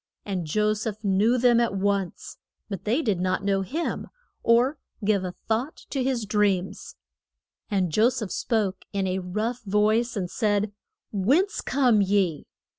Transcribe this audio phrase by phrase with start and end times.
[0.25, 2.37] And Jo seph knew them at once,
[2.69, 4.07] but they did not know him,
[4.41, 6.95] or give a thought to his dreams.
[7.69, 10.71] And Jo seph spoke in a rough voice, and said,
[11.11, 12.47] Whence come ye?